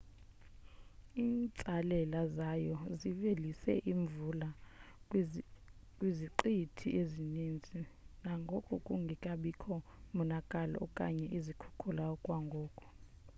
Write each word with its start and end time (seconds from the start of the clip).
iintsalela 1.23 2.21
zayo 2.37 2.77
zivelise 2.99 3.73
imvula 3.93 4.49
kwiziqithi 5.97 6.87
ezininzi 7.01 7.79
nangona 8.23 8.75
kungekabikho 8.85 9.73
monakalo 10.15 10.75
okanye 10.85 11.25
izikhukula 11.37 12.03
okwangoku 12.13 12.85